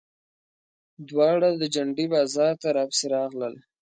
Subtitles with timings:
[1.09, 3.55] دواړه د جنډې بازار ته راپسې راغلل.